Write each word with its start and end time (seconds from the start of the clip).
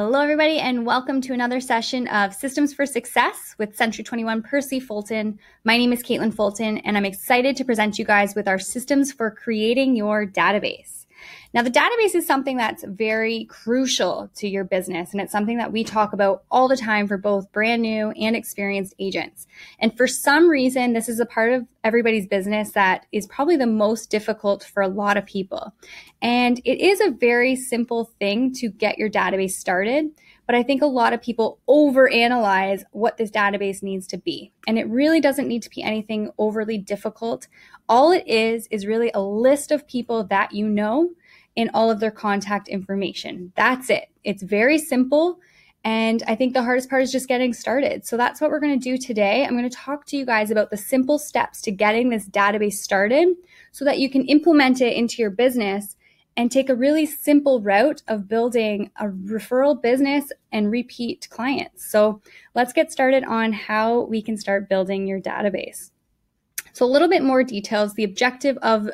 Hello, 0.00 0.18
everybody, 0.18 0.58
and 0.58 0.84
welcome 0.84 1.20
to 1.20 1.32
another 1.32 1.60
session 1.60 2.08
of 2.08 2.34
Systems 2.34 2.74
for 2.74 2.84
Success 2.84 3.54
with 3.58 3.76
Century 3.76 4.02
21 4.02 4.42
Percy 4.42 4.80
Fulton. 4.80 5.38
My 5.62 5.76
name 5.76 5.92
is 5.92 6.02
Caitlin 6.02 6.34
Fulton, 6.34 6.78
and 6.78 6.96
I'm 6.96 7.04
excited 7.04 7.56
to 7.56 7.64
present 7.64 7.96
you 7.96 8.04
guys 8.04 8.34
with 8.34 8.48
our 8.48 8.58
systems 8.58 9.12
for 9.12 9.30
creating 9.30 9.94
your 9.94 10.26
database. 10.26 11.03
Now, 11.54 11.62
the 11.62 11.70
database 11.70 12.16
is 12.16 12.26
something 12.26 12.56
that's 12.56 12.82
very 12.82 13.44
crucial 13.44 14.28
to 14.34 14.48
your 14.48 14.64
business, 14.64 15.12
and 15.12 15.20
it's 15.20 15.30
something 15.30 15.58
that 15.58 15.70
we 15.70 15.84
talk 15.84 16.12
about 16.12 16.42
all 16.50 16.66
the 16.66 16.76
time 16.76 17.06
for 17.06 17.16
both 17.16 17.52
brand 17.52 17.80
new 17.80 18.10
and 18.10 18.34
experienced 18.34 18.92
agents. 18.98 19.46
And 19.78 19.96
for 19.96 20.08
some 20.08 20.50
reason, 20.50 20.94
this 20.94 21.08
is 21.08 21.20
a 21.20 21.26
part 21.26 21.52
of 21.52 21.64
everybody's 21.84 22.26
business 22.26 22.72
that 22.72 23.06
is 23.12 23.28
probably 23.28 23.56
the 23.56 23.68
most 23.68 24.10
difficult 24.10 24.64
for 24.64 24.82
a 24.82 24.88
lot 24.88 25.16
of 25.16 25.26
people. 25.26 25.72
And 26.20 26.60
it 26.64 26.80
is 26.80 27.00
a 27.00 27.12
very 27.12 27.54
simple 27.54 28.10
thing 28.18 28.52
to 28.54 28.68
get 28.68 28.98
your 28.98 29.08
database 29.08 29.52
started. 29.52 30.10
But 30.46 30.56
I 30.56 30.62
think 30.62 30.82
a 30.82 30.86
lot 30.86 31.12
of 31.12 31.22
people 31.22 31.60
overanalyze 31.68 32.82
what 32.90 33.16
this 33.16 33.30
database 33.30 33.82
needs 33.82 34.06
to 34.08 34.18
be. 34.18 34.52
And 34.66 34.78
it 34.78 34.88
really 34.88 35.20
doesn't 35.20 35.48
need 35.48 35.62
to 35.62 35.70
be 35.70 35.82
anything 35.82 36.30
overly 36.36 36.78
difficult. 36.78 37.46
All 37.88 38.10
it 38.10 38.26
is 38.26 38.66
is 38.70 38.86
really 38.86 39.10
a 39.14 39.22
list 39.22 39.70
of 39.70 39.86
people 39.86 40.24
that 40.24 40.52
you 40.52 40.68
know 40.68 41.10
in 41.56 41.70
all 41.74 41.90
of 41.90 42.00
their 42.00 42.10
contact 42.10 42.68
information. 42.68 43.52
That's 43.56 43.90
it. 43.90 44.08
It's 44.24 44.42
very 44.42 44.78
simple. 44.78 45.38
And 45.84 46.22
I 46.26 46.34
think 46.34 46.54
the 46.54 46.62
hardest 46.62 46.88
part 46.88 47.02
is 47.02 47.12
just 47.12 47.28
getting 47.28 47.52
started. 47.52 48.06
So 48.06 48.16
that's 48.16 48.40
what 48.40 48.50
we're 48.50 48.60
going 48.60 48.78
to 48.78 48.82
do 48.82 48.96
today. 48.96 49.44
I'm 49.44 49.56
going 49.56 49.68
to 49.68 49.76
talk 49.76 50.06
to 50.06 50.16
you 50.16 50.24
guys 50.24 50.50
about 50.50 50.70
the 50.70 50.78
simple 50.78 51.18
steps 51.18 51.60
to 51.62 51.70
getting 51.70 52.08
this 52.08 52.26
database 52.26 52.74
started 52.74 53.36
so 53.70 53.84
that 53.84 53.98
you 53.98 54.08
can 54.08 54.24
implement 54.26 54.80
it 54.80 54.96
into 54.96 55.20
your 55.20 55.30
business 55.30 55.96
and 56.36 56.50
take 56.50 56.68
a 56.68 56.74
really 56.74 57.06
simple 57.06 57.60
route 57.60 58.02
of 58.08 58.28
building 58.28 58.90
a 58.98 59.04
referral 59.04 59.80
business 59.80 60.32
and 60.52 60.70
repeat 60.70 61.28
clients. 61.30 61.88
So 61.90 62.20
let's 62.54 62.72
get 62.72 62.90
started 62.90 63.22
on 63.22 63.52
how 63.52 64.00
we 64.02 64.20
can 64.22 64.36
start 64.36 64.68
building 64.68 65.06
your 65.06 65.20
database. 65.20 65.90
So 66.72 66.84
a 66.84 66.88
little 66.88 67.08
bit 67.08 67.22
more 67.22 67.44
details. 67.44 67.94
The 67.94 68.04
objective 68.04 68.56
of 68.62 68.88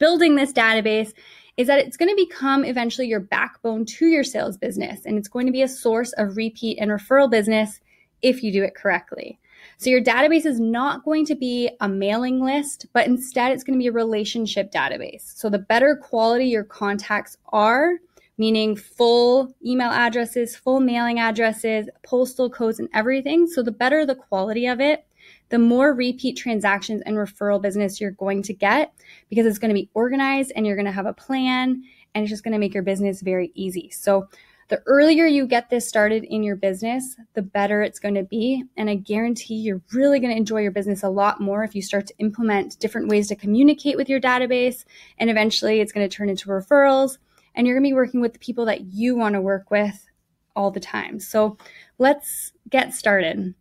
building 0.00 0.34
this 0.34 0.52
database 0.52 1.12
is 1.56 1.66
that 1.66 1.78
it's 1.78 1.96
going 1.96 2.08
to 2.08 2.16
become 2.16 2.64
eventually 2.64 3.06
your 3.06 3.20
backbone 3.20 3.84
to 3.84 4.06
your 4.06 4.24
sales 4.24 4.56
business 4.56 5.04
and 5.04 5.18
it's 5.18 5.28
going 5.28 5.46
to 5.46 5.52
be 5.52 5.62
a 5.62 5.68
source 5.68 6.12
of 6.12 6.36
repeat 6.36 6.78
and 6.78 6.90
referral 6.90 7.30
business 7.30 7.80
if 8.22 8.42
you 8.42 8.52
do 8.52 8.62
it 8.62 8.74
correctly. 8.74 9.38
So 9.76 9.90
your 9.90 10.02
database 10.02 10.46
is 10.46 10.60
not 10.60 11.04
going 11.04 11.24
to 11.26 11.34
be 11.34 11.70
a 11.80 11.88
mailing 11.88 12.40
list, 12.40 12.86
but 12.92 13.06
instead 13.06 13.52
it's 13.52 13.64
going 13.64 13.78
to 13.78 13.82
be 13.82 13.88
a 13.88 13.92
relationship 13.92 14.70
database. 14.70 15.36
So 15.36 15.48
the 15.48 15.58
better 15.58 15.96
quality 15.96 16.46
your 16.46 16.64
contacts 16.64 17.36
are, 17.52 17.94
meaning 18.38 18.76
full 18.76 19.54
email 19.64 19.90
addresses, 19.90 20.56
full 20.56 20.80
mailing 20.80 21.18
addresses, 21.18 21.88
postal 22.02 22.50
codes, 22.50 22.78
and 22.78 22.88
everything. 22.94 23.46
So 23.46 23.62
the 23.62 23.72
better 23.72 24.06
the 24.06 24.14
quality 24.14 24.66
of 24.66 24.80
it, 24.80 25.04
the 25.50 25.58
more 25.58 25.92
repeat 25.92 26.36
transactions 26.36 27.02
and 27.04 27.16
referral 27.16 27.60
business 27.60 28.00
you're 28.00 28.12
going 28.12 28.42
to 28.42 28.54
get 28.54 28.92
because 29.28 29.46
it's 29.46 29.58
going 29.58 29.68
to 29.68 29.74
be 29.74 29.90
organized 29.94 30.52
and 30.56 30.66
you're 30.66 30.76
going 30.76 30.86
to 30.86 30.92
have 30.92 31.06
a 31.06 31.12
plan 31.12 31.82
and 32.14 32.22
it's 32.22 32.30
just 32.30 32.42
going 32.42 32.52
to 32.52 32.58
make 32.58 32.74
your 32.74 32.82
business 32.82 33.20
very 33.20 33.52
easy. 33.54 33.90
So, 33.90 34.28
the 34.68 34.80
earlier 34.86 35.26
you 35.26 35.48
get 35.48 35.68
this 35.68 35.88
started 35.88 36.22
in 36.22 36.44
your 36.44 36.54
business, 36.54 37.16
the 37.34 37.42
better 37.42 37.82
it's 37.82 37.98
going 37.98 38.14
to 38.14 38.22
be. 38.22 38.62
And 38.76 38.88
I 38.88 38.94
guarantee 38.94 39.56
you're 39.56 39.82
really 39.92 40.20
going 40.20 40.30
to 40.30 40.36
enjoy 40.36 40.60
your 40.60 40.70
business 40.70 41.02
a 41.02 41.08
lot 41.08 41.40
more 41.40 41.64
if 41.64 41.74
you 41.74 41.82
start 41.82 42.06
to 42.06 42.14
implement 42.18 42.78
different 42.78 43.08
ways 43.08 43.26
to 43.28 43.34
communicate 43.34 43.96
with 43.96 44.08
your 44.08 44.20
database. 44.20 44.84
And 45.18 45.28
eventually 45.28 45.80
it's 45.80 45.90
going 45.90 46.08
to 46.08 46.16
turn 46.16 46.28
into 46.28 46.50
referrals. 46.50 47.18
And 47.56 47.66
you're 47.66 47.74
going 47.74 47.82
to 47.82 47.90
be 47.90 47.94
working 47.94 48.20
with 48.20 48.32
the 48.32 48.38
people 48.38 48.64
that 48.66 48.82
you 48.82 49.16
want 49.16 49.34
to 49.34 49.40
work 49.40 49.72
with 49.72 50.06
all 50.54 50.70
the 50.70 50.78
time. 50.78 51.18
So 51.18 51.58
let's 51.98 52.52
get 52.68 52.94
started. 52.94 53.54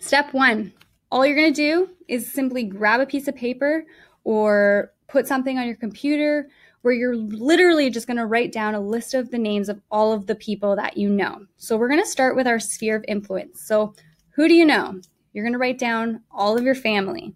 Step 0.00 0.34
one 0.34 0.72
all 1.12 1.26
you're 1.26 1.36
going 1.36 1.52
to 1.52 1.54
do 1.54 1.90
is 2.08 2.32
simply 2.32 2.64
grab 2.64 2.98
a 2.98 3.06
piece 3.06 3.28
of 3.28 3.36
paper 3.36 3.84
or 4.24 4.94
put 5.08 5.28
something 5.28 5.58
on 5.58 5.66
your 5.66 5.76
computer 5.76 6.48
where 6.80 6.94
you're 6.94 7.14
literally 7.14 7.90
just 7.90 8.06
going 8.06 8.16
to 8.16 8.24
write 8.24 8.50
down 8.50 8.74
a 8.74 8.80
list 8.80 9.12
of 9.12 9.30
the 9.30 9.38
names 9.38 9.68
of 9.68 9.78
all 9.90 10.14
of 10.14 10.26
the 10.26 10.34
people 10.34 10.74
that 10.74 10.96
you 10.96 11.10
know. 11.10 11.44
So 11.58 11.76
we're 11.76 11.90
going 11.90 12.02
to 12.02 12.08
start 12.08 12.34
with 12.34 12.46
our 12.46 12.58
sphere 12.58 12.96
of 12.96 13.04
influence. 13.06 13.60
So 13.60 13.94
who 14.30 14.48
do 14.48 14.54
you 14.54 14.64
know? 14.64 15.02
You're 15.34 15.44
going 15.44 15.52
to 15.52 15.58
write 15.58 15.78
down 15.78 16.22
all 16.30 16.56
of 16.56 16.64
your 16.64 16.74
family, 16.74 17.34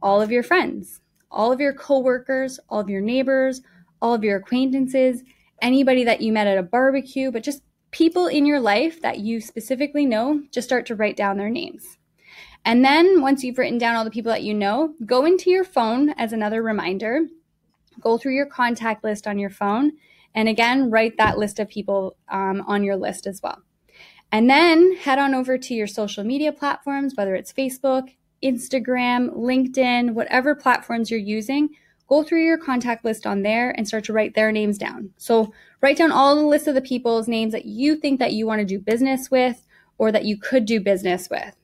all 0.00 0.22
of 0.22 0.30
your 0.30 0.44
friends, 0.44 1.00
all 1.28 1.50
of 1.50 1.60
your 1.60 1.72
coworkers, 1.72 2.60
all 2.68 2.78
of 2.78 2.88
your 2.88 3.00
neighbors, 3.00 3.62
all 4.00 4.14
of 4.14 4.22
your 4.22 4.36
acquaintances, 4.36 5.24
anybody 5.60 6.04
that 6.04 6.20
you 6.20 6.32
met 6.32 6.46
at 6.46 6.56
a 6.56 6.62
barbecue, 6.62 7.32
but 7.32 7.42
just 7.42 7.64
people 7.90 8.28
in 8.28 8.46
your 8.46 8.60
life 8.60 9.02
that 9.02 9.18
you 9.18 9.40
specifically 9.40 10.06
know, 10.06 10.40
just 10.52 10.68
start 10.68 10.86
to 10.86 10.94
write 10.94 11.16
down 11.16 11.36
their 11.36 11.50
names. 11.50 11.98
And 12.64 12.84
then 12.84 13.20
once 13.20 13.42
you've 13.42 13.58
written 13.58 13.78
down 13.78 13.96
all 13.96 14.04
the 14.04 14.10
people 14.10 14.30
that 14.32 14.42
you 14.42 14.54
know, 14.54 14.94
go 15.06 15.24
into 15.24 15.50
your 15.50 15.64
phone 15.64 16.10
as 16.10 16.32
another 16.32 16.62
reminder. 16.62 17.22
Go 18.00 18.18
through 18.18 18.34
your 18.34 18.46
contact 18.46 19.02
list 19.02 19.26
on 19.26 19.38
your 19.38 19.50
phone. 19.50 19.92
And 20.34 20.48
again, 20.48 20.90
write 20.90 21.16
that 21.16 21.38
list 21.38 21.58
of 21.58 21.68
people 21.68 22.16
um, 22.28 22.62
on 22.66 22.84
your 22.84 22.96
list 22.96 23.26
as 23.26 23.42
well. 23.42 23.62
And 24.30 24.48
then 24.48 24.94
head 24.96 25.18
on 25.18 25.34
over 25.34 25.56
to 25.56 25.74
your 25.74 25.86
social 25.86 26.22
media 26.22 26.52
platforms, 26.52 27.14
whether 27.16 27.34
it's 27.34 27.52
Facebook, 27.52 28.14
Instagram, 28.42 29.34
LinkedIn, 29.34 30.12
whatever 30.12 30.54
platforms 30.54 31.10
you're 31.10 31.18
using. 31.18 31.70
Go 32.08 32.22
through 32.22 32.44
your 32.44 32.58
contact 32.58 33.04
list 33.04 33.26
on 33.26 33.42
there 33.42 33.70
and 33.70 33.86
start 33.86 34.04
to 34.04 34.12
write 34.12 34.34
their 34.34 34.52
names 34.52 34.78
down. 34.78 35.10
So 35.16 35.52
write 35.82 35.98
down 35.98 36.12
all 36.12 36.36
the 36.36 36.42
list 36.42 36.66
of 36.66 36.74
the 36.74 36.80
people's 36.80 37.28
names 37.28 37.52
that 37.52 37.66
you 37.66 37.96
think 37.96 38.18
that 38.18 38.32
you 38.32 38.46
want 38.46 38.60
to 38.60 38.64
do 38.64 38.78
business 38.78 39.30
with 39.30 39.66
or 39.98 40.12
that 40.12 40.24
you 40.24 40.38
could 40.38 40.64
do 40.64 40.80
business 40.80 41.28
with. 41.30 41.54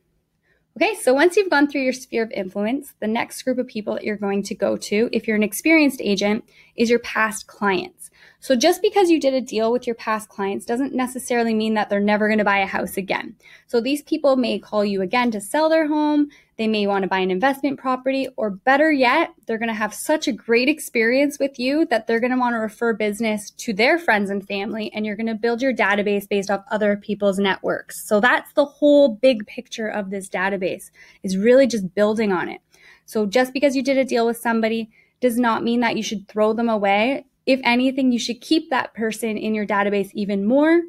Okay, 0.76 0.96
so 0.96 1.14
once 1.14 1.36
you've 1.36 1.50
gone 1.50 1.68
through 1.68 1.82
your 1.82 1.92
sphere 1.92 2.24
of 2.24 2.32
influence, 2.32 2.94
the 2.98 3.06
next 3.06 3.42
group 3.44 3.58
of 3.58 3.68
people 3.68 3.94
that 3.94 4.02
you're 4.02 4.16
going 4.16 4.42
to 4.42 4.56
go 4.56 4.76
to, 4.76 5.08
if 5.12 5.28
you're 5.28 5.36
an 5.36 5.44
experienced 5.44 6.00
agent, 6.02 6.44
is 6.74 6.90
your 6.90 6.98
past 6.98 7.46
clients. 7.46 8.10
So 8.40 8.56
just 8.56 8.82
because 8.82 9.08
you 9.08 9.20
did 9.20 9.34
a 9.34 9.40
deal 9.40 9.70
with 9.70 9.86
your 9.86 9.94
past 9.94 10.28
clients 10.28 10.66
doesn't 10.66 10.92
necessarily 10.92 11.54
mean 11.54 11.74
that 11.74 11.90
they're 11.90 12.00
never 12.00 12.26
going 12.26 12.38
to 12.38 12.44
buy 12.44 12.58
a 12.58 12.66
house 12.66 12.96
again. 12.96 13.36
So 13.68 13.80
these 13.80 14.02
people 14.02 14.34
may 14.34 14.58
call 14.58 14.84
you 14.84 15.00
again 15.00 15.30
to 15.30 15.40
sell 15.40 15.68
their 15.68 15.86
home. 15.86 16.28
They 16.56 16.68
may 16.68 16.86
want 16.86 17.02
to 17.02 17.08
buy 17.08 17.18
an 17.18 17.30
investment 17.30 17.78
property, 17.78 18.28
or 18.36 18.50
better 18.50 18.92
yet, 18.92 19.30
they're 19.46 19.58
going 19.58 19.68
to 19.68 19.74
have 19.74 19.92
such 19.92 20.28
a 20.28 20.32
great 20.32 20.68
experience 20.68 21.38
with 21.38 21.58
you 21.58 21.84
that 21.86 22.06
they're 22.06 22.20
going 22.20 22.30
to 22.30 22.38
want 22.38 22.54
to 22.54 22.58
refer 22.58 22.92
business 22.92 23.50
to 23.50 23.72
their 23.72 23.98
friends 23.98 24.30
and 24.30 24.46
family, 24.46 24.92
and 24.94 25.04
you're 25.04 25.16
going 25.16 25.26
to 25.26 25.34
build 25.34 25.60
your 25.60 25.74
database 25.74 26.28
based 26.28 26.50
off 26.50 26.64
other 26.70 26.96
people's 26.96 27.38
networks. 27.38 28.06
So 28.06 28.20
that's 28.20 28.52
the 28.52 28.64
whole 28.64 29.08
big 29.08 29.46
picture 29.46 29.88
of 29.88 30.10
this 30.10 30.28
database 30.28 30.90
is 31.22 31.36
really 31.36 31.66
just 31.66 31.94
building 31.94 32.30
on 32.30 32.48
it. 32.48 32.60
So 33.06 33.26
just 33.26 33.52
because 33.52 33.74
you 33.74 33.82
did 33.82 33.98
a 33.98 34.04
deal 34.04 34.26
with 34.26 34.36
somebody 34.36 34.90
does 35.20 35.38
not 35.38 35.64
mean 35.64 35.80
that 35.80 35.96
you 35.96 36.02
should 36.02 36.28
throw 36.28 36.52
them 36.52 36.68
away. 36.68 37.24
If 37.46 37.60
anything, 37.64 38.12
you 38.12 38.18
should 38.18 38.40
keep 38.40 38.70
that 38.70 38.94
person 38.94 39.36
in 39.36 39.54
your 39.54 39.66
database 39.66 40.10
even 40.14 40.46
more 40.46 40.82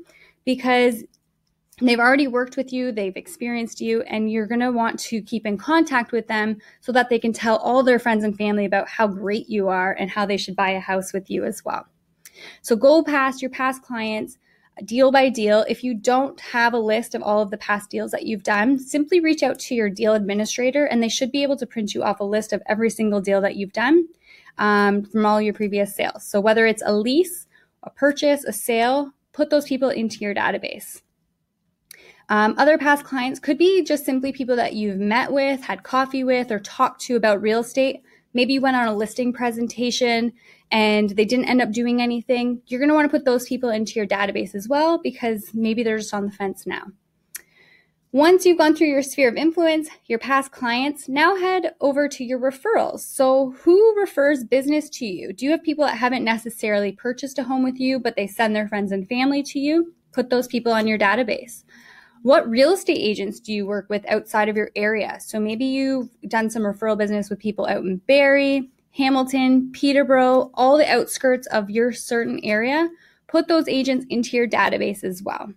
because 0.46 1.04
they've 1.82 2.00
already 2.00 2.28
worked 2.28 2.58
with 2.58 2.72
you, 2.72 2.92
they've 2.92 3.18
experienced 3.18 3.82
you, 3.82 4.02
and 4.04 4.32
you're 4.32 4.48
going 4.48 4.62
to 4.62 4.72
want 4.72 5.00
to 5.02 5.22
keep 5.22 5.46
in 5.46 5.58
contact 5.58 6.12
with 6.12 6.28
them 6.28 6.58
so 6.82 6.92
that 6.92 7.10
they 7.10 7.20
can 7.20 7.34
tell 7.34 7.58
all 7.58 7.84
their 7.84 8.00
friends 8.00 8.24
and 8.24 8.38
family 8.38 8.66
about 8.66 8.88
how 8.88 9.08
great 9.08 9.50
you 9.50 9.68
are 9.68 9.94
and 9.94 10.10
how 10.10 10.26
they 10.26 10.38
should 10.38 10.56
buy 10.56 10.70
a 10.72 10.80
house 10.80 11.12
with 11.12 11.30
you 11.30 11.44
as 11.44 11.64
well. 11.66 11.86
So 12.62 12.76
go 12.76 13.04
past 13.04 13.42
your 13.42 13.52
past 13.52 13.82
clients 13.82 14.38
deal 14.84 15.12
by 15.12 15.30
deal. 15.30 15.66
If 15.70 15.84
you 15.84 15.94
don't 15.94 16.40
have 16.42 16.74
a 16.74 16.80
list 16.80 17.16
of 17.16 17.24
all 17.24 17.42
of 17.42 17.50
the 17.50 17.58
past 17.58 17.90
deals 17.90 18.12
that 18.12 18.26
you've 18.26 18.44
done, 18.44 18.78
simply 18.78 19.20
reach 19.20 19.42
out 19.42 19.58
to 19.60 19.76
your 19.76 19.90
deal 19.90 20.14
administrator 20.14 20.86
and 20.86 21.02
they 21.02 21.10
should 21.10 21.32
be 21.32 21.44
able 21.44 21.58
to 21.58 21.66
print 21.66 21.94
you 21.94 22.04
off 22.04 22.20
a 22.20 22.26
list 22.26 22.52
of 22.52 22.62
every 22.66 22.90
single 22.90 23.22
deal 23.22 23.42
that 23.42 23.56
you've 23.56 23.74
done 23.74 24.08
um, 24.58 25.04
from 25.04 25.26
all 25.26 25.42
your 25.42 25.54
previous 25.54 25.96
sales. 25.96 26.26
So 26.26 26.42
whether 26.42 26.66
it's 26.66 26.84
a 26.86 26.94
lease, 26.94 27.48
a 27.84 27.90
purchase, 27.90 28.44
a 28.44 28.54
sale, 28.54 29.12
put 29.32 29.50
those 29.50 29.66
people 29.66 29.90
into 29.90 30.18
your 30.20 30.36
database. 30.36 31.02
Um, 32.30 32.56
other 32.58 32.78
past 32.78 33.04
clients 33.04 33.40
could 33.40 33.58
be 33.58 33.84
just 33.84 34.06
simply 34.06 34.32
people 34.32 34.56
that 34.56 34.74
you've 34.74 34.98
met 34.98 35.32
with, 35.32 35.64
had 35.64 35.84
coffee 35.84 36.24
with, 36.24 36.52
or 36.52 36.60
talked 36.60 37.02
to 37.02 37.16
about 37.16 37.42
real 37.42 37.60
estate. 37.60 38.02
Maybe 38.34 38.54
you 38.54 38.62
went 38.62 38.76
on 38.76 38.88
a 38.88 38.96
listing 38.96 39.32
presentation 39.32 40.34
and 40.72 41.12
they 41.12 41.26
didn't 41.26 41.46
end 41.48 41.62
up 41.62 41.72
doing 41.72 42.02
anything. 42.02 42.62
You're 42.68 42.80
going 42.80 42.90
to 42.90 42.96
want 42.96 43.06
to 43.06 43.16
put 43.16 43.26
those 43.26 43.48
people 43.48 43.70
into 43.70 43.94
your 43.94 44.08
database 44.08 44.56
as 44.56 44.68
well 44.68 44.98
because 44.98 45.52
maybe 45.54 45.84
they're 45.84 45.98
just 45.98 46.14
on 46.14 46.26
the 46.26 46.32
fence 46.32 46.66
now. 46.66 46.88
Once 48.12 48.46
you've 48.46 48.58
gone 48.58 48.74
through 48.74 48.88
your 48.88 49.04
sphere 49.04 49.28
of 49.28 49.36
influence, 49.36 49.90
your 50.06 50.18
past 50.18 50.52
clients, 50.52 51.10
now 51.10 51.36
head 51.36 51.74
over 51.82 52.08
to 52.08 52.24
your 52.24 52.40
referrals. 52.40 53.02
So, 53.02 53.54
who 53.64 53.94
refers 54.00 54.46
business 54.46 54.90
to 54.92 55.06
you? 55.06 55.34
Do 55.34 55.44
you 55.44 55.52
have 55.52 55.62
people 55.64 55.86
that 55.86 55.98
haven't 55.98 56.24
necessarily 56.24 56.94
purchased 56.94 57.38
a 57.40 57.44
home 57.44 57.62
with 57.62 57.78
you, 57.78 58.00
but 58.00 58.16
they 58.16 58.26
send 58.26 58.56
their 58.56 58.70
friends 58.70 58.94
and 58.94 59.06
family 59.06 59.44
to 59.44 59.60
you? 59.60 59.94
Put 60.14 60.30
those 60.30 60.48
people 60.48 60.72
on 60.72 60.88
your 60.88 60.98
database. 60.98 61.66
What 62.26 62.50
real 62.50 62.74
estate 62.74 62.98
agents 62.98 63.40
do 63.40 63.54
you 63.54 63.68
work 63.68 63.86
with 63.88 64.04
outside 64.10 64.50
of 64.50 64.58
your 64.58 64.72
area? 64.76 65.20
So 65.20 65.40
maybe 65.40 65.64
you've 65.64 66.10
done 66.28 66.50
some 66.50 66.64
referral 66.64 66.98
business 66.98 67.30
with 67.30 67.38
people 67.38 67.68
out 67.68 67.84
in 67.84 67.98
Barrie, 67.98 68.72
Hamilton, 68.98 69.72
Peterborough, 69.72 70.50
all 70.56 70.76
the 70.76 70.92
outskirts 70.92 71.46
of 71.46 71.70
your 71.70 71.94
certain 71.94 72.40
area. 72.44 72.90
Put 73.28 73.48
those 73.48 73.68
agents 73.68 74.08
into 74.10 74.36
your 74.36 74.48
database 74.48 75.04
as 75.04 75.22
well. 75.22 75.54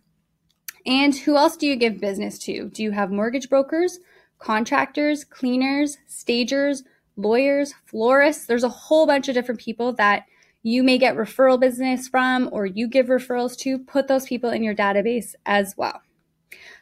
And 0.84 1.16
who 1.16 1.38
else 1.38 1.56
do 1.56 1.66
you 1.66 1.74
give 1.74 2.02
business 2.02 2.38
to? 2.40 2.68
Do 2.68 2.82
you 2.82 2.90
have 2.90 3.10
mortgage 3.10 3.48
brokers, 3.48 3.98
contractors, 4.38 5.24
cleaners, 5.24 5.96
stagers, 6.06 6.82
lawyers, 7.16 7.72
florists? 7.86 8.44
There's 8.44 8.62
a 8.62 8.68
whole 8.68 9.06
bunch 9.06 9.28
of 9.28 9.34
different 9.34 9.62
people 9.62 9.94
that 9.94 10.26
you 10.62 10.82
may 10.82 10.98
get 10.98 11.16
referral 11.16 11.58
business 11.58 12.08
from 12.08 12.50
or 12.52 12.66
you 12.66 12.88
give 12.88 13.06
referrals 13.06 13.56
to. 13.60 13.78
Put 13.78 14.06
those 14.06 14.26
people 14.26 14.50
in 14.50 14.62
your 14.62 14.74
database 14.74 15.34
as 15.46 15.74
well. 15.74 16.02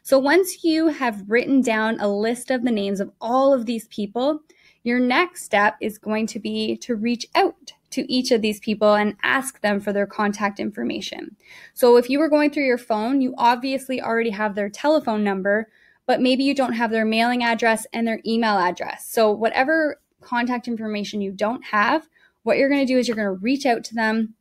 So 0.03 0.19
once 0.19 0.63
you 0.63 0.89
have 0.89 1.25
written 1.29 1.61
down 1.61 2.01
a 2.01 2.09
list 2.09 2.51
of 2.51 2.65
the 2.65 2.71
names 2.71 3.01
of 3.01 3.11
all 3.21 3.53
of 3.53 3.67
these 3.67 3.89
people, 3.89 4.41
your 4.85 5.01
next 5.01 5.43
step 5.43 5.77
is 5.81 5.99
going 5.99 6.27
to 6.29 6.39
be 6.39 6.77
to 6.77 6.95
reach 6.95 7.27
out 7.35 7.73
to 7.91 8.13
each 8.13 8.31
of 8.31 8.43
these 8.43 8.61
people 8.61 8.95
and 8.95 9.17
ask 9.23 9.61
them 9.61 9.81
for 9.81 9.93
their 9.93 10.07
contact 10.07 10.61
information. 10.61 11.35
So 11.75 11.97
if 11.97 12.09
you 12.09 12.19
were 12.19 12.29
going 12.29 12.51
through 12.51 12.67
your 12.67 12.79
phone, 12.79 13.21
you 13.21 13.35
obviously 13.39 14.01
already 14.01 14.31
have 14.31 14.55
their 14.55 14.69
telephone 14.69 15.25
number, 15.25 15.69
but 16.07 16.21
maybe 16.21 16.45
you 16.45 16.55
don't 16.55 16.75
have 16.75 16.91
their 16.91 17.05
mailing 17.05 17.43
address 17.43 17.87
and 17.93 18.07
their 18.07 18.21
email 18.25 18.59
address. 18.59 19.09
So 19.09 19.33
whatever 19.33 20.01
contact 20.21 20.69
information 20.69 21.21
you 21.21 21.33
don't 21.33 21.65
have, 21.65 22.09
what 22.43 22.59
you're 22.59 22.69
going 22.69 22.87
to 22.87 22.93
do 22.93 22.99
is 22.99 23.09
you're 23.09 23.17
going 23.17 23.27
to 23.27 23.43
reach 23.43 23.67
out 23.67 23.83
to 23.85 23.95
them 23.95 24.35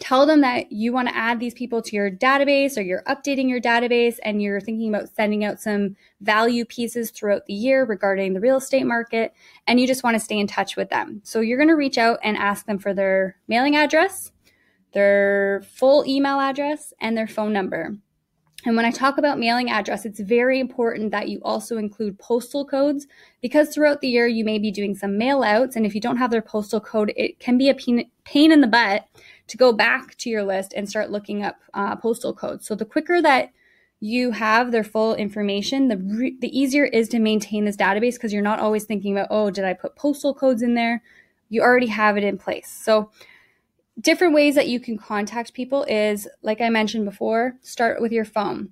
tell 0.00 0.26
them 0.26 0.40
that 0.40 0.70
you 0.72 0.92
want 0.92 1.08
to 1.08 1.16
add 1.16 1.40
these 1.40 1.54
people 1.54 1.82
to 1.82 1.96
your 1.96 2.10
database 2.10 2.76
or 2.76 2.80
you're 2.80 3.02
updating 3.04 3.48
your 3.48 3.60
database 3.60 4.16
and 4.22 4.42
you're 4.42 4.60
thinking 4.60 4.94
about 4.94 5.08
sending 5.14 5.44
out 5.44 5.60
some 5.60 5.96
value 6.20 6.64
pieces 6.64 7.10
throughout 7.10 7.46
the 7.46 7.54
year 7.54 7.84
regarding 7.84 8.32
the 8.32 8.40
real 8.40 8.56
estate 8.56 8.84
market 8.84 9.32
and 9.66 9.80
you 9.80 9.86
just 9.86 10.04
want 10.04 10.14
to 10.14 10.20
stay 10.20 10.38
in 10.38 10.46
touch 10.46 10.76
with 10.76 10.90
them. 10.90 11.20
So 11.24 11.40
you're 11.40 11.58
going 11.58 11.68
to 11.68 11.76
reach 11.76 11.98
out 11.98 12.18
and 12.22 12.36
ask 12.36 12.66
them 12.66 12.78
for 12.78 12.94
their 12.94 13.36
mailing 13.48 13.76
address, 13.76 14.32
their 14.92 15.62
full 15.74 16.04
email 16.06 16.38
address, 16.38 16.92
and 17.00 17.16
their 17.16 17.28
phone 17.28 17.52
number. 17.52 17.96
And 18.64 18.76
when 18.76 18.84
I 18.84 18.90
talk 18.92 19.18
about 19.18 19.40
mailing 19.40 19.70
address, 19.70 20.04
it's 20.04 20.20
very 20.20 20.60
important 20.60 21.10
that 21.10 21.28
you 21.28 21.40
also 21.42 21.78
include 21.78 22.18
postal 22.18 22.64
codes 22.64 23.06
because 23.40 23.68
throughout 23.70 24.00
the 24.00 24.08
year 24.08 24.26
you 24.26 24.44
may 24.44 24.58
be 24.58 24.70
doing 24.70 24.94
some 24.94 25.18
mail 25.18 25.42
outs. 25.42 25.74
And 25.74 25.84
if 25.84 25.94
you 25.94 26.00
don't 26.00 26.18
have 26.18 26.30
their 26.30 26.42
postal 26.42 26.80
code, 26.80 27.12
it 27.16 27.40
can 27.40 27.58
be 27.58 27.68
a 27.68 27.74
pain 27.74 28.52
in 28.52 28.60
the 28.60 28.66
butt 28.68 29.08
to 29.48 29.56
go 29.56 29.72
back 29.72 30.16
to 30.18 30.30
your 30.30 30.44
list 30.44 30.72
and 30.74 30.88
start 30.88 31.10
looking 31.10 31.42
up 31.42 31.56
uh, 31.74 31.96
postal 31.96 32.32
codes. 32.32 32.66
So 32.66 32.76
the 32.76 32.84
quicker 32.84 33.20
that 33.20 33.50
you 33.98 34.30
have 34.30 34.70
their 34.70 34.84
full 34.84 35.14
information, 35.14 35.88
the 35.88 35.96
re- 35.96 36.36
the 36.40 36.56
easier 36.56 36.84
it 36.84 36.94
is 36.94 37.08
to 37.08 37.18
maintain 37.18 37.64
this 37.64 37.76
database 37.76 38.14
because 38.14 38.32
you're 38.32 38.42
not 38.42 38.60
always 38.60 38.84
thinking 38.84 39.16
about, 39.16 39.28
oh, 39.30 39.50
did 39.50 39.64
I 39.64 39.74
put 39.74 39.96
postal 39.96 40.34
codes 40.34 40.62
in 40.62 40.74
there? 40.74 41.02
You 41.50 41.62
already 41.62 41.88
have 41.88 42.16
it 42.16 42.24
in 42.24 42.38
place. 42.38 42.68
So 42.68 43.10
different 44.00 44.34
ways 44.34 44.54
that 44.54 44.68
you 44.68 44.80
can 44.80 44.98
contact 44.98 45.54
people 45.54 45.84
is 45.84 46.28
like 46.42 46.60
I 46.60 46.70
mentioned 46.70 47.04
before, 47.04 47.56
start 47.62 48.00
with 48.00 48.12
your 48.12 48.24
phone. 48.24 48.70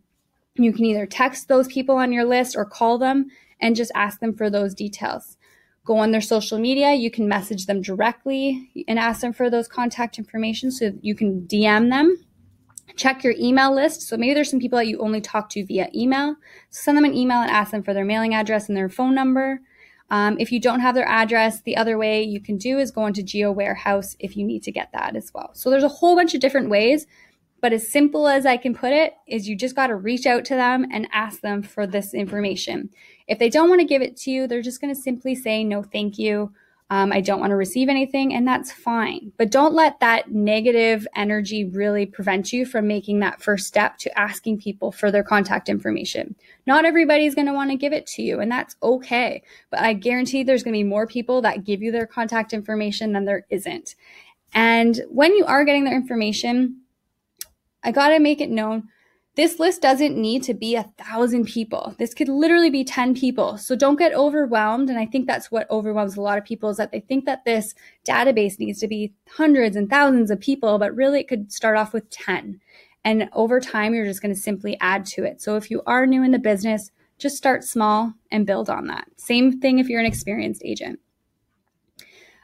You 0.55 0.73
can 0.73 0.85
either 0.85 1.07
text 1.07 1.49
those 1.49 1.69
people 1.69 1.97
on 1.97 2.13
your 2.13 2.25
list 2.25 2.57
or 2.57 2.65
call 2.65 2.99
them 2.99 3.27
and 3.61 3.77
just 3.77 3.93
ask 3.95 4.21
them 4.21 4.35
for 4.35 4.51
those 4.51 4.75
details 4.75 5.37
go 5.85 5.99
on 5.99 6.11
their 6.11 6.21
social 6.21 6.59
media. 6.59 6.95
You 6.95 7.11
can 7.11 7.29
message 7.29 7.67
them 7.67 7.83
directly 7.83 8.85
and 8.87 8.99
ask 8.99 9.21
them 9.21 9.33
for 9.33 9.51
those 9.51 9.69
contact 9.69 10.19
information 10.19 10.71
so 10.71 10.93
you 11.01 11.15
can 11.15 11.43
DM 11.49 11.91
them. 11.91 12.17
Check 12.97 13.25
your 13.25 13.35
email 13.39 13.75
list. 13.75 14.03
So 14.03 14.17
maybe 14.17 14.35
there's 14.35 14.51
some 14.51 14.61
people 14.61 14.79
that 14.79 14.87
you 14.87 14.99
only 14.99 15.21
talk 15.21 15.49
to 15.51 15.65
via 15.65 15.89
email. 15.95 16.37
So 16.71 16.83
send 16.83 16.99
them 16.99 17.05
an 17.05 17.17
email 17.17 17.39
and 17.39 17.51
ask 17.51 17.71
them 17.71 17.83
for 17.83 17.95
their 17.95 18.05
mailing 18.05 18.35
address 18.35 18.69
and 18.69 18.77
their 18.77 18.89
phone 18.89 19.15
number. 19.15 19.61
Um, 20.11 20.37
if 20.41 20.51
you 20.51 20.61
don't 20.61 20.81
have 20.81 20.95
their 20.95 21.07
address, 21.07 21.63
the 21.63 21.77
other 21.77 21.97
way 21.97 22.23
you 22.23 22.41
can 22.41 22.57
do 22.59 22.79
is 22.79 22.91
go 22.91 23.07
into 23.07 23.23
GeoWarehouse 23.23 24.17
if 24.19 24.37
you 24.37 24.45
need 24.45 24.63
to 24.65 24.73
get 24.73 24.91
that 24.93 25.15
as 25.15 25.31
well. 25.33 25.51
So 25.55 25.71
there's 25.71 25.85
a 25.85 25.89
whole 25.89 26.17
bunch 26.17 26.35
of 26.35 26.41
different 26.41 26.69
ways, 26.69 27.07
but 27.61 27.73
as 27.73 27.89
simple 27.89 28.27
as 28.27 28.47
I 28.47 28.57
can 28.57 28.75
put 28.75 28.93
it 28.93 29.15
is 29.27 29.49
you 29.49 29.55
just 29.55 29.77
got 29.77 29.89
to 29.89 29.95
reach 29.95 30.27
out 30.27 30.45
to 30.47 30.57
them 30.57 30.87
and 30.93 31.07
ask 31.13 31.41
them 31.41 31.63
for 31.63 31.87
this 31.87 32.13
information. 32.15 32.91
If 33.29 33.39
they 33.39 33.49
don't 33.49 33.69
want 33.69 33.81
to 33.81 33.87
give 33.87 34.03
it 34.03 34.17
to 34.19 34.31
you, 34.31 34.47
they're 34.47 34.63
just 34.63 34.81
going 34.81 34.95
to 34.95 35.01
simply 35.01 35.35
say, 35.35 35.63
no, 35.63 35.83
thank 35.83 36.19
you. 36.19 36.53
Um, 36.93 37.13
I 37.13 37.21
don't 37.21 37.39
want 37.39 37.51
to 37.51 37.57
receive 37.57 37.89
anything, 37.89 38.35
and 38.35 38.47
that's 38.47 38.73
fine. 38.73 39.31
But 39.39 39.53
don't 39.53 39.75
let 39.75 40.01
that 40.01 40.33
negative 40.33 41.07
energy 41.15 41.65
really 41.65 42.05
prevent 42.05 42.53
you 42.53 42.67
from 42.67 42.89
making 42.89 43.21
that 43.21 43.41
first 43.41 43.69
step 43.69 43.97
to 43.99 44.19
asking 44.19 44.59
people 44.59 44.91
for 44.91 45.13
their 45.13 45.23
contact 45.23 45.69
information. 45.69 46.35
Not 46.67 46.85
everybody's 46.85 47.37
going 47.37 47.47
to 47.47 47.53
want 47.53 47.71
to 47.71 47.77
give 47.77 47.93
it 47.93 48.09
to 48.09 48.23
you, 48.23 48.41
and 48.41 48.51
that's 48.51 48.75
okay. 48.83 49.43
But 49.71 49.81
I 49.81 49.93
guarantee 49.93 50.43
there's 50.43 50.65
going 50.65 50.75
to 50.75 50.79
be 50.79 50.85
more 50.85 51.07
people 51.07 51.41
that 51.43 51.65
give 51.65 51.81
you 51.81 51.93
their 51.93 52.09
contact 52.09 52.53
information 52.53 53.13
than 53.13 53.25
there 53.25 53.47
isn't. 53.51 53.95
And 54.53 55.01
when 55.09 55.33
you 55.37 55.45
are 55.47 55.65
getting 55.65 55.85
their 55.85 55.95
information, 55.95 56.81
I 57.85 57.93
got 57.93 58.09
to 58.09 58.19
make 58.19 58.41
it 58.41 58.51
known 58.51 58.89
this 59.37 59.61
list 59.61 59.81
doesn't 59.81 60.17
need 60.17 60.43
to 60.43 60.55
be 60.55 60.75
a 60.75 60.91
thousand 60.99 61.47
people. 61.47 61.95
This 61.99 62.15
could 62.15 62.29
literally 62.29 62.71
be 62.71 62.83
10 62.83 63.15
people. 63.15 63.57
So 63.59 63.77
don't 63.77 63.99
get 63.99 64.13
overwhelmed. 64.13 64.91
And 64.91 64.99
I 64.99 65.07
think 65.07 65.27
that's 65.27 65.51
what 65.51 65.71
overwhelms 65.71 66.17
a 66.17 66.21
lot 66.21 66.37
of 66.37 66.45
people 66.45 66.69
is 66.69 66.79
that 66.79 66.91
they 66.91 67.01
think 67.01 67.27
that 67.27 67.45
this 67.45 67.75
database 68.07 68.59
needs 68.59 68.81
to 68.81 68.89
be 68.89 69.13
hundreds 69.29 69.77
and 69.77 69.89
thousands 69.89 70.31
of 70.31 70.41
people, 70.41 70.79
but 70.79 70.95
really 70.97 71.21
it 71.21 71.29
could 71.29 71.53
start 71.53 71.77
off 71.77 71.93
with 71.93 72.11
10. 72.11 72.61
And 73.05 73.31
over 73.33 73.61
time, 73.61 73.95
you're 73.95 74.05
just 74.05 74.21
going 74.21 74.35
to 74.35 74.41
simply 74.41 74.77
add 74.81 75.07
to 75.07 75.25
it. 75.25 75.41
So 75.41 75.57
if 75.57 75.71
you 75.71 75.83
are 75.87 76.07
new 76.07 76.23
in 76.23 76.33
the 76.33 76.39
business, 76.39 76.91
just 77.19 77.37
start 77.37 77.65
small 77.65 78.13
and 78.31 78.47
build 78.47 78.69
on 78.69 78.89
that. 78.89 79.07
Same 79.17 79.61
thing 79.61 79.79
if 79.79 79.89
you're 79.89 80.01
an 80.01 80.07
experienced 80.07 80.63
agent. 80.65 80.99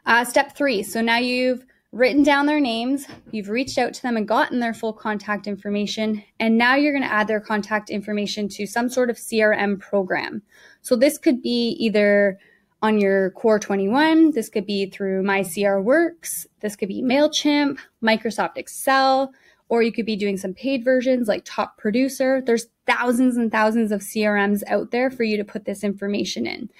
Uh, 0.06 0.25
step 0.25 0.56
three. 0.56 0.83
So 0.83 1.00
now 1.00 1.19
you've 1.19 1.67
written 1.96 2.22
down 2.22 2.46
their 2.46 2.60
names, 2.60 3.06
you've 3.31 3.48
reached 3.48 3.78
out 3.78 3.94
to 3.94 4.02
them 4.02 4.16
and 4.16 4.28
gotten 4.28 4.60
their 4.60 4.75
full 4.75 4.93
contact 4.93 5.46
information, 5.46 6.22
and 6.38 6.58
now 6.58 6.75
you're 6.75 6.93
going 6.93 7.02
to 7.02 7.12
add 7.12 7.26
their 7.26 7.40
contact 7.40 7.88
information 7.88 8.48
to 8.48 8.66
some 8.66 8.88
sort 8.88 9.08
of 9.08 9.16
CRM 9.16 9.81
program. 9.81 10.43
So 10.82 10.94
this 10.94 11.16
could 11.16 11.43
be 11.43 11.70
either 11.81 12.38
on 12.82 12.98
your 12.98 13.31
Core 13.31 13.58
21, 13.58 14.32
this 14.32 14.50
could 14.50 14.66
be 14.66 14.87
through 14.90 15.22
MyCRWorks, 15.22 16.46
this 16.60 16.76
could 16.76 16.88
be 16.88 17.02
MailChimp, 17.02 17.78
Microsoft 18.04 18.58
Excel, 18.58 19.32
or 19.69 19.82
you 19.82 19.90
could 19.90 20.06
be 20.06 20.16
doing 20.16 20.37
some 20.37 20.54
paid 20.54 20.84
versions 20.84 21.26
like 21.26 21.42
Top 21.44 21.76
Producer. 21.78 22.40
There's 22.44 22.66
thousands 22.87 23.37
and 23.37 23.50
thousands 23.50 23.90
of 23.90 24.00
CRMs 24.00 24.62
out 24.69 24.90
there 24.90 25.10
for 25.10 25.25
you 25.25 25.37
to 25.37 25.44
put 25.44 25.64
this 25.64 25.82
information 25.82 26.46
in. 26.46 26.70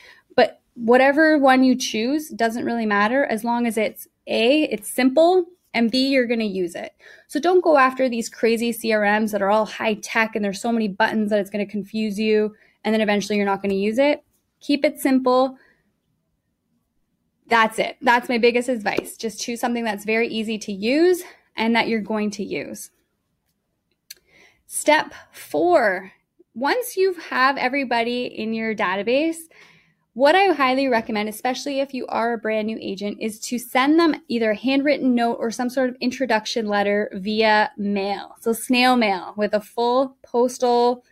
Whatever 0.76 1.38
one 1.38 1.64
you 1.64 1.75
choose 1.75 2.28
doesn't 2.28 2.64
really 2.64 2.87
matter 2.87 3.25
as 3.25 3.43
long 3.43 3.67
as 3.67 3.76
it's 3.76 4.06
a, 4.26 4.62
it's 4.64 4.88
simple, 4.88 5.46
and 5.75 5.90
B, 5.90 6.08
you're 6.08 6.26
going 6.26 6.40
to 6.40 6.46
use 6.46 6.75
it. 6.75 6.94
So 7.28 7.38
don't 7.38 7.62
go 7.62 7.76
after 7.76 8.08
these 8.08 8.28
crazy 8.28 8.73
CRMs 8.73 9.32
that 9.32 9.43
are 9.43 9.50
all 9.50 9.67
high 9.67 9.94
tech 9.94 10.34
and 10.34 10.44
there's 10.44 10.61
so 10.61 10.73
many 10.73 10.88
buttons 10.88 11.31
that 11.31 11.38
it's 11.38 11.50
going 11.50 11.64
to 11.64 11.70
confuse 11.70 12.19
you 12.19 12.55
and 12.82 12.94
then 12.94 13.03
eventually 13.03 13.36
you're 13.36 13.44
not 13.44 13.60
going 13.60 13.70
to 13.70 13.77
use 13.77 13.98
it. 13.98 14.24
Keep 14.60 14.84
it 14.84 15.00
simple. 15.00 15.58
That's 17.48 17.79
it. 17.79 17.96
That's 18.00 18.29
my 18.29 18.39
biggest 18.39 18.69
advice. 18.69 19.17
Just 19.17 19.41
choose 19.41 19.60
something 19.60 19.84
that's 19.84 20.05
very 20.05 20.29
easy 20.29 20.56
to 20.58 20.72
use 20.72 21.22
and 21.56 21.77
that 21.77 21.89
you're 21.89 22.00
going 22.00 22.31
to 22.32 22.44
use. 22.44 22.91
Step 24.67 25.12
four 25.31 26.12
once 26.55 26.96
you 26.96 27.12
have 27.29 27.58
everybody 27.58 28.24
in 28.24 28.55
your 28.55 28.74
database, 28.74 29.36
what 30.17 30.35
I 30.35 30.46
highly 30.55 30.89
recommend, 30.89 31.29
especially 31.29 31.81
if 31.81 31.93
you 31.93 32.06
are 32.06 32.32
a 32.32 32.39
brand 32.39 32.69
new 32.69 32.79
agent, 32.81 33.19
is 33.20 33.39
to 33.41 33.58
send 33.58 34.01
them 34.01 34.15
either 34.29 34.53
a 34.53 34.56
handwritten 34.56 35.15
note 35.15 35.37
or 35.39 35.51
some 35.51 35.69
sort 35.69 35.91
of 35.91 35.96
introduction 36.01 36.69
letter 36.69 37.11
via 37.13 37.70
mail. 37.77 38.35
So, 38.41 38.55
snail 38.55 38.96
mail 38.96 39.35
with 39.37 39.53
a 39.53 39.61
full 39.61 40.17
postal 40.23 41.05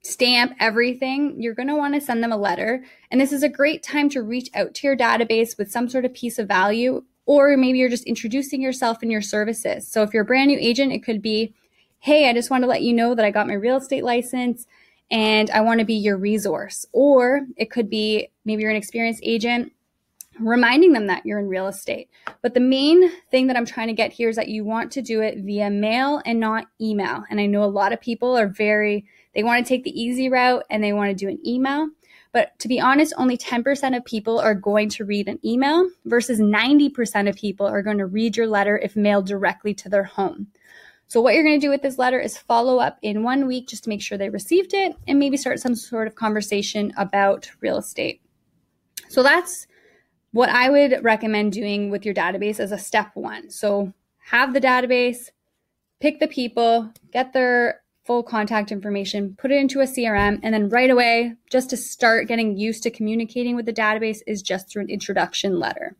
stamp, 0.00 0.54
everything. 0.58 1.36
You're 1.38 1.52
going 1.52 1.68
to 1.68 1.76
want 1.76 1.96
to 1.96 2.00
send 2.00 2.22
them 2.22 2.32
a 2.32 2.38
letter. 2.38 2.82
And 3.10 3.20
this 3.20 3.30
is 3.30 3.42
a 3.42 3.48
great 3.50 3.82
time 3.82 4.08
to 4.08 4.22
reach 4.22 4.48
out 4.54 4.72
to 4.72 4.86
your 4.86 4.96
database 4.96 5.58
with 5.58 5.70
some 5.70 5.90
sort 5.90 6.06
of 6.06 6.14
piece 6.14 6.38
of 6.38 6.48
value, 6.48 7.04
or 7.26 7.58
maybe 7.58 7.78
you're 7.78 7.90
just 7.90 8.04
introducing 8.04 8.62
yourself 8.62 9.02
and 9.02 9.12
your 9.12 9.20
services. 9.20 9.86
So, 9.86 10.02
if 10.02 10.14
you're 10.14 10.22
a 10.22 10.26
brand 10.26 10.48
new 10.48 10.58
agent, 10.58 10.92
it 10.92 11.04
could 11.04 11.20
be, 11.20 11.52
Hey, 11.98 12.26
I 12.26 12.32
just 12.32 12.48
want 12.48 12.62
to 12.62 12.68
let 12.68 12.80
you 12.80 12.94
know 12.94 13.14
that 13.14 13.24
I 13.26 13.30
got 13.30 13.46
my 13.46 13.52
real 13.52 13.76
estate 13.76 14.02
license 14.02 14.66
and 15.10 15.50
I 15.50 15.60
want 15.60 15.80
to 15.80 15.86
be 15.86 15.94
your 15.94 16.16
resource. 16.16 16.86
Or 16.92 17.42
it 17.56 17.70
could 17.70 17.88
be 17.88 18.28
maybe 18.44 18.62
you're 18.62 18.70
an 18.70 18.76
experienced 18.76 19.20
agent 19.22 19.72
reminding 20.40 20.92
them 20.92 21.06
that 21.06 21.24
you're 21.24 21.38
in 21.38 21.48
real 21.48 21.68
estate. 21.68 22.08
But 22.42 22.54
the 22.54 22.60
main 22.60 23.10
thing 23.30 23.46
that 23.46 23.56
I'm 23.56 23.66
trying 23.66 23.88
to 23.88 23.94
get 23.94 24.12
here 24.12 24.28
is 24.28 24.36
that 24.36 24.48
you 24.48 24.64
want 24.64 24.90
to 24.92 25.02
do 25.02 25.20
it 25.20 25.38
via 25.38 25.70
mail 25.70 26.22
and 26.26 26.40
not 26.40 26.66
email. 26.80 27.24
And 27.30 27.40
I 27.40 27.46
know 27.46 27.62
a 27.62 27.66
lot 27.66 27.92
of 27.92 28.00
people 28.00 28.36
are 28.36 28.48
very, 28.48 29.06
they 29.34 29.42
want 29.42 29.64
to 29.64 29.68
take 29.68 29.84
the 29.84 30.00
easy 30.00 30.28
route 30.28 30.64
and 30.70 30.82
they 30.82 30.92
want 30.92 31.10
to 31.10 31.14
do 31.14 31.28
an 31.28 31.38
email. 31.46 31.88
But 32.32 32.58
to 32.58 32.68
be 32.68 32.80
honest, 32.80 33.14
only 33.16 33.38
10% 33.38 33.96
of 33.96 34.04
people 34.04 34.40
are 34.40 34.54
going 34.54 34.88
to 34.90 35.04
read 35.04 35.28
an 35.28 35.38
email 35.44 35.88
versus 36.04 36.40
90% 36.40 37.28
of 37.28 37.36
people 37.36 37.66
are 37.66 37.82
going 37.82 37.98
to 37.98 38.06
read 38.06 38.36
your 38.36 38.48
letter 38.48 38.76
if 38.76 38.96
mailed 38.96 39.26
directly 39.26 39.72
to 39.74 39.88
their 39.88 40.02
home. 40.02 40.48
So, 41.08 41.20
what 41.20 41.34
you're 41.34 41.44
going 41.44 41.60
to 41.60 41.66
do 41.66 41.70
with 41.70 41.82
this 41.82 41.98
letter 41.98 42.18
is 42.18 42.36
follow 42.36 42.78
up 42.78 42.98
in 43.02 43.22
one 43.22 43.46
week 43.46 43.68
just 43.68 43.84
to 43.84 43.90
make 43.90 44.02
sure 44.02 44.18
they 44.18 44.30
received 44.30 44.74
it 44.74 44.96
and 45.06 45.18
maybe 45.18 45.36
start 45.36 45.60
some 45.60 45.74
sort 45.74 46.06
of 46.06 46.14
conversation 46.14 46.92
about 46.96 47.50
real 47.60 47.78
estate. 47.78 48.20
So, 49.08 49.22
that's 49.22 49.66
what 50.32 50.48
I 50.48 50.70
would 50.70 51.04
recommend 51.04 51.52
doing 51.52 51.90
with 51.90 52.04
your 52.04 52.14
database 52.14 52.58
as 52.58 52.72
a 52.72 52.78
step 52.78 53.10
one. 53.14 53.50
So, 53.50 53.92
have 54.30 54.54
the 54.54 54.60
database, 54.60 55.30
pick 56.00 56.20
the 56.20 56.28
people, 56.28 56.90
get 57.12 57.32
their 57.32 57.82
full 58.04 58.22
contact 58.22 58.70
information, 58.70 59.34
put 59.38 59.50
it 59.50 59.56
into 59.56 59.80
a 59.80 59.84
CRM, 59.84 60.38
and 60.42 60.52
then 60.52 60.68
right 60.68 60.90
away, 60.90 61.34
just 61.50 61.70
to 61.70 61.76
start 61.76 62.28
getting 62.28 62.56
used 62.56 62.82
to 62.82 62.90
communicating 62.90 63.56
with 63.56 63.66
the 63.66 63.72
database, 63.72 64.18
is 64.26 64.42
just 64.42 64.68
through 64.68 64.82
an 64.82 64.90
introduction 64.90 65.58
letter. 65.58 65.96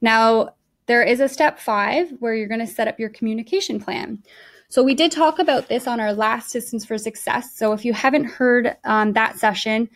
Now, 0.00 0.54
there 0.86 1.02
is 1.02 1.20
a 1.20 1.28
step 1.28 1.58
five 1.58 2.10
where 2.18 2.34
you're 2.34 2.48
going 2.48 2.60
to 2.60 2.66
set 2.66 2.88
up 2.88 2.98
your 2.98 3.10
communication 3.10 3.80
plan. 3.80 4.22
So, 4.68 4.82
we 4.82 4.94
did 4.94 5.12
talk 5.12 5.38
about 5.38 5.68
this 5.68 5.86
on 5.86 6.00
our 6.00 6.12
last 6.14 6.50
Systems 6.50 6.84
for 6.84 6.96
Success. 6.96 7.54
So, 7.54 7.72
if 7.72 7.84
you 7.84 7.92
haven't 7.92 8.24
heard 8.24 8.76
um, 8.84 9.12
that 9.12 9.38
session, 9.38 9.88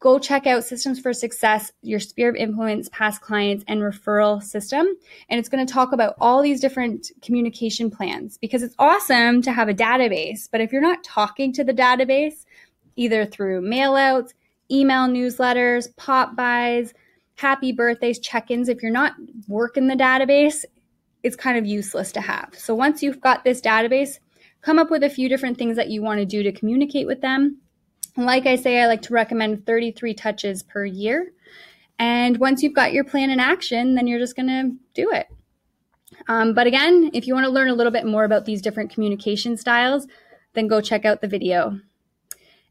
go 0.00 0.18
check 0.18 0.46
out 0.46 0.64
Systems 0.64 1.00
for 1.00 1.12
Success, 1.12 1.72
your 1.82 2.00
Sphere 2.00 2.28
of 2.28 2.36
Influence, 2.36 2.88
past 2.92 3.20
clients, 3.20 3.64
and 3.66 3.80
referral 3.80 4.42
system. 4.42 4.86
And 5.28 5.40
it's 5.40 5.48
going 5.48 5.66
to 5.66 5.72
talk 5.72 5.92
about 5.92 6.14
all 6.20 6.42
these 6.42 6.60
different 6.60 7.10
communication 7.22 7.90
plans 7.90 8.38
because 8.38 8.62
it's 8.62 8.74
awesome 8.78 9.42
to 9.42 9.52
have 9.52 9.68
a 9.68 9.74
database. 9.74 10.48
But 10.50 10.60
if 10.60 10.72
you're 10.72 10.82
not 10.82 11.02
talking 11.02 11.52
to 11.54 11.64
the 11.64 11.74
database, 11.74 12.44
either 12.96 13.24
through 13.24 13.62
mailouts, 13.62 14.34
email 14.70 15.08
newsletters, 15.08 15.94
pop-bys, 15.96 16.92
happy 17.38 17.72
birthdays, 17.72 18.18
check 18.18 18.50
ins, 18.50 18.68
if 18.68 18.82
you're 18.82 18.92
not 18.92 19.14
working 19.46 19.86
the 19.86 19.94
database, 19.94 20.64
it's 21.22 21.36
kind 21.36 21.58
of 21.58 21.66
useless 21.66 22.12
to 22.12 22.20
have. 22.20 22.54
So 22.56 22.74
once 22.74 23.02
you've 23.02 23.20
got 23.20 23.44
this 23.44 23.60
database, 23.60 24.18
come 24.60 24.78
up 24.78 24.90
with 24.90 25.02
a 25.02 25.10
few 25.10 25.28
different 25.28 25.58
things 25.58 25.76
that 25.76 25.88
you 25.88 26.02
want 26.02 26.20
to 26.20 26.26
do 26.26 26.42
to 26.42 26.52
communicate 26.52 27.06
with 27.06 27.20
them 27.20 27.58
like 28.24 28.46
I 28.46 28.56
say, 28.56 28.80
I 28.80 28.86
like 28.86 29.02
to 29.02 29.12
recommend 29.12 29.64
33 29.64 30.14
touches 30.14 30.62
per 30.62 30.84
year. 30.84 31.32
And 31.98 32.38
once 32.38 32.62
you've 32.62 32.74
got 32.74 32.92
your 32.92 33.04
plan 33.04 33.30
in 33.30 33.40
action, 33.40 33.94
then 33.94 34.06
you're 34.06 34.18
just 34.18 34.36
going 34.36 34.48
to 34.48 34.76
do 34.94 35.10
it. 35.10 35.28
Um, 36.26 36.54
but 36.54 36.66
again, 36.66 37.10
if 37.12 37.26
you 37.26 37.34
want 37.34 37.44
to 37.44 37.50
learn 37.50 37.68
a 37.68 37.74
little 37.74 37.92
bit 37.92 38.06
more 38.06 38.24
about 38.24 38.44
these 38.44 38.62
different 38.62 38.90
communication 38.90 39.56
styles, 39.56 40.06
then 40.54 40.66
go 40.66 40.80
check 40.80 41.04
out 41.04 41.20
the 41.20 41.28
video. 41.28 41.78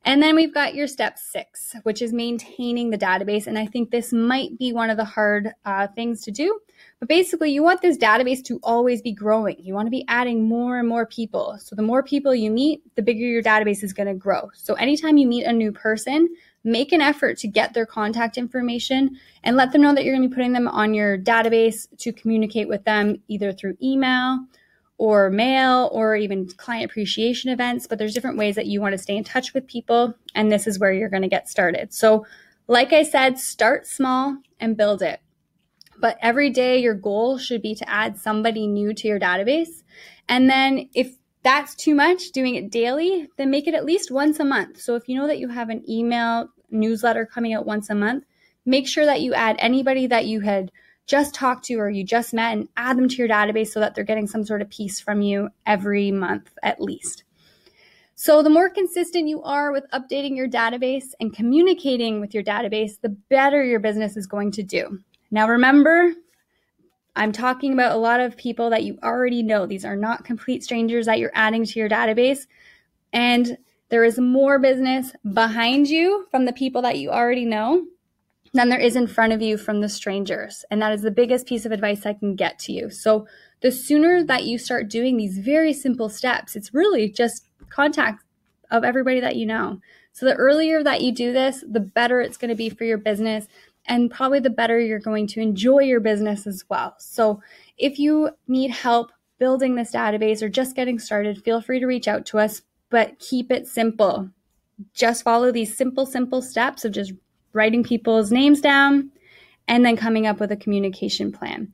And 0.05 0.23
then 0.23 0.35
we've 0.35 0.53
got 0.53 0.73
your 0.73 0.87
step 0.87 1.17
six, 1.17 1.75
which 1.83 2.01
is 2.01 2.13
maintaining 2.13 2.89
the 2.89 2.97
database. 2.97 3.45
And 3.45 3.57
I 3.57 3.65
think 3.65 3.91
this 3.91 4.13
might 4.13 4.57
be 4.57 4.71
one 4.71 4.89
of 4.89 4.95
the 4.95 5.03
hard 5.03 5.51
uh, 5.65 5.87
things 5.87 6.21
to 6.21 6.31
do. 6.31 6.59
But 6.99 7.09
basically, 7.09 7.51
you 7.51 7.61
want 7.61 7.81
this 7.81 7.97
database 7.97 8.43
to 8.45 8.59
always 8.63 9.01
be 9.01 9.11
growing. 9.11 9.57
You 9.59 9.73
want 9.73 9.87
to 9.87 9.91
be 9.91 10.05
adding 10.07 10.47
more 10.47 10.79
and 10.79 10.87
more 10.87 11.05
people. 11.05 11.57
So 11.59 11.75
the 11.75 11.81
more 11.81 12.03
people 12.03 12.33
you 12.33 12.51
meet, 12.51 12.81
the 12.95 13.01
bigger 13.01 13.25
your 13.25 13.43
database 13.43 13.83
is 13.83 13.93
going 13.93 14.07
to 14.07 14.13
grow. 14.13 14.49
So 14.53 14.75
anytime 14.75 15.17
you 15.17 15.27
meet 15.27 15.43
a 15.43 15.51
new 15.51 15.71
person, 15.71 16.29
make 16.63 16.91
an 16.91 17.01
effort 17.01 17.37
to 17.39 17.47
get 17.47 17.73
their 17.73 17.85
contact 17.85 18.37
information 18.37 19.17
and 19.43 19.57
let 19.57 19.71
them 19.71 19.81
know 19.81 19.93
that 19.93 20.03
you're 20.03 20.15
going 20.15 20.23
to 20.23 20.29
be 20.29 20.35
putting 20.35 20.53
them 20.53 20.67
on 20.67 20.93
your 20.93 21.17
database 21.17 21.87
to 21.97 22.11
communicate 22.11 22.67
with 22.67 22.83
them 22.85 23.17
either 23.27 23.51
through 23.51 23.77
email 23.81 24.39
or 24.97 25.29
mail 25.29 25.89
or 25.91 26.15
even 26.15 26.47
client 26.57 26.89
appreciation 26.89 27.51
events, 27.51 27.85
but 27.87 27.99
there's 27.99 28.13
different 28.13 28.37
ways 28.37 28.55
that 28.55 28.65
you 28.65 28.81
want 28.81 28.93
to 28.93 28.97
stay 28.97 29.15
in 29.15 29.23
touch 29.23 29.53
with 29.53 29.67
people. 29.67 30.15
And 30.33 30.51
this 30.51 30.65
is 30.65 30.79
where 30.79 30.91
you're 30.91 31.09
going 31.09 31.21
to 31.21 31.27
get 31.27 31.49
started. 31.49 31.93
So, 31.93 32.25
like 32.67 32.91
I 32.91 33.03
said, 33.03 33.39
start 33.39 33.87
small 33.87 34.37
and 34.59 34.75
build 34.75 35.01
it. 35.01 35.21
But 35.99 36.17
every 36.21 36.49
day, 36.49 36.79
your 36.79 36.95
goal 36.95 37.37
should 37.37 37.61
be 37.61 37.75
to 37.75 37.89
add 37.89 38.17
somebody 38.17 38.67
new 38.67 38.93
to 38.93 39.07
your 39.07 39.19
database. 39.19 39.83
And 40.27 40.49
then, 40.49 40.89
if 40.93 41.15
that's 41.43 41.75
too 41.75 41.95
much, 41.95 42.31
doing 42.31 42.55
it 42.55 42.71
daily, 42.71 43.29
then 43.37 43.51
make 43.51 43.67
it 43.67 43.75
at 43.75 43.85
least 43.85 44.11
once 44.11 44.39
a 44.39 44.45
month. 44.45 44.81
So, 44.81 44.95
if 44.95 45.07
you 45.07 45.15
know 45.15 45.27
that 45.27 45.39
you 45.39 45.49
have 45.49 45.69
an 45.69 45.87
email 45.89 46.49
newsletter 46.69 47.25
coming 47.25 47.53
out 47.53 47.65
once 47.65 47.89
a 47.89 47.95
month, 47.95 48.25
make 48.65 48.87
sure 48.87 49.05
that 49.05 49.21
you 49.21 49.33
add 49.33 49.55
anybody 49.59 50.07
that 50.07 50.25
you 50.25 50.41
had 50.41 50.71
just 51.07 51.33
talked 51.33 51.65
to 51.65 51.75
or 51.75 51.89
you 51.89 52.03
just 52.03 52.33
met 52.33 52.53
and 52.53 52.67
add 52.77 52.97
them 52.97 53.07
to 53.07 53.15
your 53.15 53.29
database 53.29 53.69
so 53.69 53.79
that 53.79 53.95
they're 53.95 54.03
getting 54.03 54.27
some 54.27 54.45
sort 54.45 54.61
of 54.61 54.69
piece 54.69 54.99
from 54.99 55.21
you 55.21 55.49
every 55.65 56.11
month 56.11 56.51
at 56.61 56.81
least. 56.81 57.23
So, 58.19 58.41
the 58.41 58.49
more 58.49 58.69
consistent 58.69 59.27
you 59.27 59.43
are 59.43 59.71
with 59.71 59.85
updating 59.93 60.35
your 60.35 60.49
database 60.49 61.13
and 61.19 61.33
communicating 61.33 62.19
with 62.19 62.33
your 62.33 62.43
database, 62.43 62.99
the 62.99 63.09
better 63.09 63.63
your 63.63 63.79
business 63.79 64.17
is 64.17 64.25
going 64.25 64.51
to 64.53 64.63
do. 64.63 64.99
Now, 65.29 65.47
remember, 65.47 66.13
I'm 67.15 67.31
talking 67.31 67.73
about 67.73 67.95
a 67.95 67.99
lot 67.99 68.19
of 68.19 68.35
people 68.35 68.71
that 68.71 68.83
you 68.83 68.97
already 69.03 69.43
know. 69.43 69.67
These 69.67 69.85
are 69.85 69.95
not 69.95 70.25
complete 70.25 70.63
strangers 70.63 71.05
that 71.05 71.19
you're 71.19 71.31
adding 71.35 71.63
to 71.63 71.79
your 71.79 71.89
database. 71.89 72.47
And 73.13 73.57
there 73.89 74.03
is 74.03 74.19
more 74.19 74.59
business 74.59 75.13
behind 75.33 75.87
you 75.87 76.27
from 76.31 76.45
the 76.45 76.53
people 76.53 76.81
that 76.81 76.97
you 76.97 77.11
already 77.11 77.45
know 77.45 77.85
than 78.53 78.69
there 78.69 78.79
is 78.79 78.95
in 78.95 79.07
front 79.07 79.33
of 79.33 79.41
you 79.41 79.57
from 79.57 79.81
the 79.81 79.89
strangers. 79.89 80.65
And 80.71 80.81
that 80.81 80.93
is 80.93 81.01
the 81.01 81.11
biggest 81.11 81.47
piece 81.47 81.65
of 81.65 81.71
advice 81.71 82.05
I 82.05 82.13
can 82.13 82.35
get 82.35 82.59
to 82.59 82.71
you. 82.71 82.89
So 82.89 83.27
the 83.61 83.71
sooner 83.71 84.23
that 84.23 84.45
you 84.45 84.57
start 84.57 84.89
doing 84.89 85.17
these 85.17 85.37
very 85.37 85.73
simple 85.73 86.09
steps, 86.09 86.55
it's 86.55 86.73
really 86.73 87.09
just 87.09 87.47
contact 87.69 88.23
of 88.71 88.83
everybody 88.83 89.19
that 89.19 89.35
you 89.35 89.45
know. 89.45 89.79
So 90.11 90.25
the 90.25 90.35
earlier 90.35 90.83
that 90.83 91.01
you 91.01 91.11
do 91.11 91.31
this, 91.31 91.63
the 91.67 91.79
better 91.79 92.21
it's 92.21 92.37
going 92.37 92.49
to 92.49 92.55
be 92.55 92.69
for 92.69 92.83
your 92.83 92.97
business 92.97 93.47
and 93.85 94.11
probably 94.11 94.39
the 94.39 94.49
better 94.49 94.79
you're 94.79 94.99
going 94.99 95.27
to 95.27 95.39
enjoy 95.39 95.79
your 95.79 95.99
business 95.99 96.45
as 96.45 96.63
well. 96.69 96.95
So 96.99 97.41
if 97.77 97.99
you 97.99 98.31
need 98.47 98.71
help 98.71 99.11
building 99.39 99.75
this 99.75 99.93
database 99.93 100.41
or 100.41 100.49
just 100.49 100.75
getting 100.75 100.99
started, 100.99 101.43
feel 101.43 101.61
free 101.61 101.79
to 101.79 101.85
reach 101.85 102.07
out 102.07 102.25
to 102.27 102.39
us, 102.39 102.61
but 102.89 103.19
keep 103.19 103.51
it 103.51 103.67
simple. 103.67 104.29
Just 104.93 105.23
follow 105.23 105.51
these 105.51 105.77
simple, 105.77 106.05
simple 106.05 106.41
steps 106.41 106.83
of 106.83 106.91
just 106.91 107.13
writing 107.57 107.83
people's 107.83 108.31
names 108.31 108.61
down, 108.61 109.11
and 109.67 109.83
then 109.83 109.97
coming 109.97 110.25
up 110.25 110.39
with 110.39 110.51
a 110.51 110.55
communication 110.55 111.31
plan. 111.31 111.73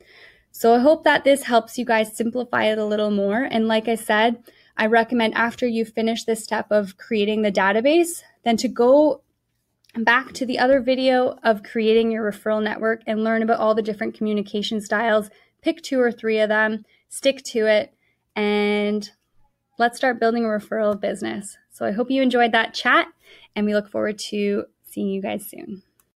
So 0.50 0.74
I 0.74 0.78
hope 0.78 1.04
that 1.04 1.24
this 1.24 1.44
helps 1.44 1.78
you 1.78 1.84
guys 1.84 2.16
simplify 2.16 2.64
it 2.64 2.78
a 2.78 2.84
little 2.84 3.10
more. 3.10 3.42
And 3.42 3.68
like 3.68 3.86
I 3.86 3.94
said, 3.94 4.42
I 4.76 4.86
recommend 4.86 5.34
after 5.34 5.66
you 5.66 5.84
finish 5.84 6.24
this 6.24 6.42
step 6.42 6.66
of 6.70 6.96
creating 6.96 7.42
the 7.42 7.52
database, 7.52 8.22
then 8.44 8.56
to 8.56 8.68
go 8.68 9.22
back 9.96 10.32
to 10.32 10.44
the 10.44 10.58
other 10.58 10.80
video 10.80 11.38
of 11.44 11.62
creating 11.62 12.10
your 12.10 12.28
referral 12.28 12.62
network 12.62 13.02
and 13.06 13.22
learn 13.22 13.42
about 13.42 13.60
all 13.60 13.76
the 13.76 13.82
different 13.82 14.14
communication 14.14 14.80
styles. 14.80 15.30
Pick 15.62 15.82
two 15.82 16.00
or 16.00 16.10
three 16.10 16.40
of 16.40 16.48
them, 16.48 16.84
stick 17.08 17.42
to 17.44 17.66
it, 17.66 17.94
and 18.34 19.10
let's 19.78 19.96
start 19.96 20.20
building 20.20 20.44
a 20.44 20.48
referral 20.48 21.00
business. 21.00 21.56
So 21.70 21.86
I 21.86 21.92
hope 21.92 22.10
you 22.10 22.22
enjoyed 22.22 22.52
that 22.52 22.74
chat, 22.74 23.06
and 23.54 23.64
we 23.64 23.74
look 23.74 23.88
forward 23.88 24.18
to 24.30 24.64
seeing 24.94 25.08
you 25.08 25.22
guys 25.22 25.46
soon. 25.48 25.82